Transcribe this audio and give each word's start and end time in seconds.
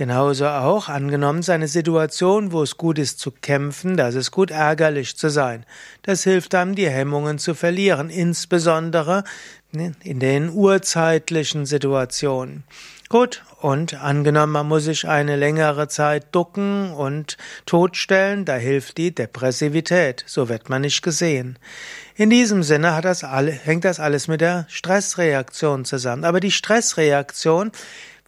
Genauso 0.00 0.46
auch 0.46 0.88
angenommen 0.88 1.42
seine 1.42 1.68
Situation, 1.68 2.52
wo 2.52 2.62
es 2.62 2.78
gut 2.78 2.98
ist 2.98 3.20
zu 3.20 3.32
kämpfen, 3.32 3.98
da 3.98 4.08
ist 4.08 4.30
gut 4.30 4.50
ärgerlich 4.50 5.14
zu 5.18 5.28
sein. 5.28 5.66
Das 6.00 6.24
hilft 6.24 6.54
einem, 6.54 6.74
die 6.74 6.88
Hemmungen 6.88 7.38
zu 7.38 7.52
verlieren, 7.52 8.08
insbesondere 8.08 9.24
in 9.72 10.18
den 10.18 10.48
urzeitlichen 10.54 11.66
Situationen. 11.66 12.64
Gut, 13.10 13.42
und 13.60 13.92
angenommen, 13.92 14.52
man 14.52 14.68
muss 14.68 14.84
sich 14.84 15.06
eine 15.06 15.36
längere 15.36 15.86
Zeit 15.88 16.34
ducken 16.34 16.92
und 16.92 17.36
totstellen, 17.66 18.46
da 18.46 18.54
hilft 18.54 18.96
die 18.96 19.14
Depressivität. 19.14 20.24
So 20.26 20.48
wird 20.48 20.70
man 20.70 20.80
nicht 20.80 21.02
gesehen. 21.02 21.58
In 22.14 22.30
diesem 22.30 22.62
Sinne 22.62 22.94
hat 22.94 23.04
das 23.04 23.22
alle, 23.22 23.52
hängt 23.52 23.84
das 23.84 24.00
alles 24.00 24.28
mit 24.28 24.40
der 24.40 24.64
Stressreaktion 24.70 25.84
zusammen. 25.84 26.24
Aber 26.24 26.40
die 26.40 26.52
Stressreaktion 26.52 27.70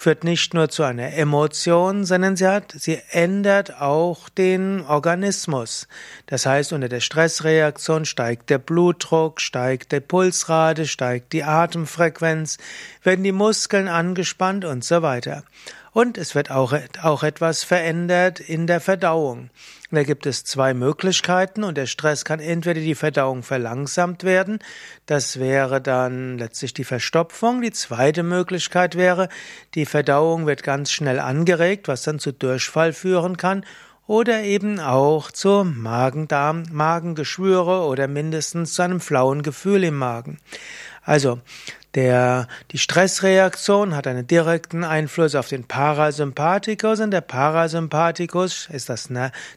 führt 0.02 0.24
nicht 0.24 0.52
nur 0.52 0.68
zu 0.68 0.82
einer 0.82 1.14
Emotion, 1.14 2.04
sondern 2.04 2.34
sie 2.34 2.48
hat, 2.48 2.74
sie 2.76 3.00
ändert 3.10 3.80
auch 3.80 4.28
den 4.28 4.84
Organismus. 4.84 5.86
Das 6.26 6.44
heißt, 6.44 6.72
unter 6.72 6.88
der 6.88 6.98
Stressreaktion 6.98 8.04
steigt 8.04 8.50
der 8.50 8.58
Blutdruck, 8.58 9.40
steigt 9.40 9.92
die 9.92 10.00
Pulsrate, 10.00 10.88
steigt 10.88 11.32
die 11.32 11.44
Atemfrequenz, 11.44 12.58
werden 13.04 13.22
die 13.22 13.30
Muskeln 13.30 13.86
angespannt 13.86 14.64
und 14.64 14.82
so 14.82 15.02
weiter. 15.02 15.44
Und 15.92 16.16
es 16.16 16.34
wird 16.34 16.50
auch, 16.50 16.72
auch 17.02 17.22
etwas 17.22 17.64
verändert 17.64 18.40
in 18.40 18.66
der 18.66 18.80
Verdauung. 18.80 19.50
Da 19.90 20.04
gibt 20.04 20.24
es 20.24 20.42
zwei 20.42 20.72
Möglichkeiten 20.72 21.64
und 21.64 21.76
der 21.76 21.84
Stress 21.84 22.24
kann 22.24 22.40
entweder 22.40 22.80
die 22.80 22.94
Verdauung 22.94 23.42
verlangsamt 23.42 24.24
werden, 24.24 24.60
das 25.04 25.38
wäre 25.38 25.82
dann 25.82 26.38
letztlich 26.38 26.72
die 26.72 26.84
Verstopfung. 26.84 27.60
Die 27.60 27.72
zweite 27.72 28.22
Möglichkeit 28.22 28.96
wäre, 28.96 29.28
die 29.74 29.84
Verdauung 29.84 30.46
wird 30.46 30.62
ganz 30.62 30.90
schnell 30.90 31.20
angeregt, 31.20 31.88
was 31.88 32.02
dann 32.02 32.18
zu 32.18 32.32
Durchfall 32.32 32.94
führen 32.94 33.36
kann 33.36 33.66
oder 34.06 34.42
eben 34.42 34.80
auch 34.80 35.30
zu 35.30 35.62
Magen-Darm, 35.64 36.64
Magengeschwüre 36.72 37.84
oder 37.84 38.08
mindestens 38.08 38.74
zu 38.74 38.82
einem 38.82 39.00
flauen 39.00 39.42
Gefühl 39.42 39.84
im 39.84 39.96
Magen. 39.96 40.38
Also, 41.04 41.40
der, 41.94 42.48
die 42.70 42.78
Stressreaktion 42.78 43.94
hat 43.94 44.06
einen 44.06 44.26
direkten 44.26 44.82
Einfluss 44.82 45.34
auf 45.34 45.48
den 45.48 45.64
Parasympathikus 45.64 47.00
und 47.00 47.10
der 47.10 47.20
Parasympathikus 47.20 48.68
ist 48.72 48.88
das, 48.88 49.10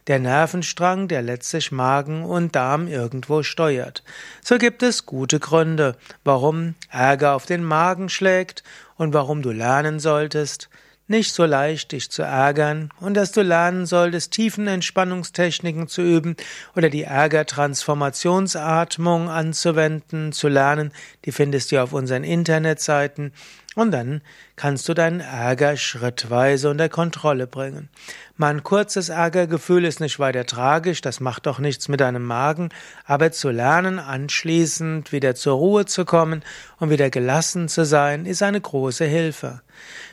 der 0.07 0.19
Nervenstrang, 0.19 1.07
der 1.07 1.22
letztlich 1.22 1.72
Magen 1.72 2.25
und 2.25 2.56
Darm 2.56 2.88
irgendwo 2.88 3.41
steuert. 3.41 4.03
So 4.41 4.57
gibt 4.57 4.83
es 4.83 5.06
gute 5.06 5.39
Gründe, 5.39 5.95
warum 6.25 6.75
Ärger 6.89 7.35
auf 7.35 7.45
den 7.45 7.63
Magen 7.63 8.09
schlägt 8.09 8.63
und 8.97 9.13
warum 9.13 9.41
du 9.41 9.51
lernen 9.51 10.00
solltest, 10.00 10.69
nicht 11.08 11.34
so 11.34 11.46
leicht, 11.46 11.92
dich 11.92 12.10
zu 12.10 12.24
ärgern 12.24 12.90
und 13.00 13.14
dass 13.14 13.32
du 13.32 13.44
lernen 13.44 13.86
solltest, 13.86 14.32
tiefen 14.32 14.66
Entspannungstechniken 14.68 15.88
zu 15.88 16.02
üben 16.02 16.36
oder 16.76 16.90
die 16.90 17.04
Ärgertransformationsatmung 17.04 19.30
anzuwenden, 19.30 20.32
zu 20.32 20.48
lernen. 20.48 20.92
Die 21.26 21.32
findest 21.32 21.72
du 21.72 21.80
auf 21.82 21.94
unseren 21.94 22.24
Internetseiten 22.24 23.34
und 23.75 23.91
dann 23.91 24.22
kannst 24.56 24.88
du 24.90 24.94
deinen 24.94 25.19
Ärger 25.19 25.78
schrittweise 25.78 26.69
unter 26.69 26.90
Kontrolle 26.90 27.46
bringen. 27.46 27.90
Mein 28.38 28.63
kurzes 28.63 29.09
Ärgergefühl 29.09 29.86
ist 29.86 30.00
nicht 30.00 30.18
weiter 30.18 30.46
tragisch, 30.46 31.02
das 31.02 31.19
macht 31.19 31.46
doch 31.46 31.59
nichts 31.59 31.88
mit 31.88 32.00
deinem 32.00 32.24
Magen, 32.24 32.69
aber 33.06 33.31
zu 33.31 33.50
lernen, 33.50 34.00
anschließend 34.00 35.12
wieder 35.12 35.36
zur 35.36 35.58
Ruhe 35.58 35.86
zu 35.86 36.06
kommen 36.06 36.41
und 36.80 36.90
wieder 36.90 37.09
gelassen 37.09 37.68
zu 37.68 37.86
sein, 37.86 38.25
ist 38.25 38.41
eine 38.41 38.62
große 38.62 39.06
Hilfe. 39.06 39.62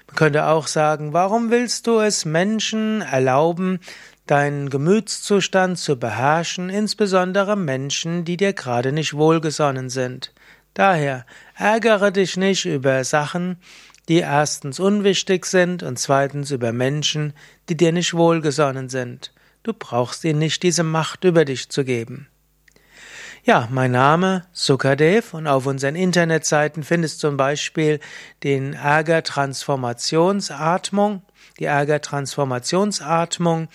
Man 0.08 0.16
könnte 0.16 0.46
auch 0.46 0.66
sagen, 0.66 1.12
warum 1.12 1.50
willst 1.50 1.86
du 1.86 2.00
es 2.00 2.24
Menschen 2.24 3.00
erlauben, 3.00 3.80
deinen 4.26 4.70
Gemütszustand 4.70 5.78
zu 5.78 5.98
beherrschen, 5.98 6.68
insbesondere 6.68 7.56
Menschen, 7.56 8.24
die 8.24 8.36
dir 8.36 8.52
gerade 8.52 8.92
nicht 8.92 9.14
wohlgesonnen 9.14 9.88
sind? 9.88 10.32
Daher 10.74 11.26
ärgere 11.54 12.10
dich 12.10 12.36
nicht 12.36 12.64
über 12.64 13.04
Sachen, 13.04 13.58
die 14.08 14.18
erstens 14.18 14.80
unwichtig 14.80 15.46
sind 15.46 15.82
und 15.82 15.98
zweitens 15.98 16.50
über 16.50 16.72
Menschen, 16.72 17.34
die 17.68 17.76
dir 17.76 17.92
nicht 17.92 18.14
wohlgesonnen 18.14 18.88
sind. 18.88 19.32
Du 19.62 19.72
brauchst 19.72 20.24
ihnen 20.24 20.40
nicht 20.40 20.62
diese 20.62 20.82
Macht 20.82 21.24
über 21.24 21.44
dich 21.44 21.68
zu 21.68 21.84
geben. 21.84 22.28
Ja, 23.44 23.68
mein 23.70 23.90
Name 23.90 24.44
Sukadev 24.52 25.34
und 25.34 25.48
auf 25.48 25.66
unseren 25.66 25.96
Internetseiten 25.96 26.84
findest 26.84 27.22
du 27.22 27.28
zum 27.28 27.36
Beispiel 27.36 27.98
den 28.44 28.72
Ärger 28.74 29.22
Transformationsatmung, 29.24 31.22
die 31.58 31.64
Ärger 31.64 32.00
Transformationsatmung 32.00 33.68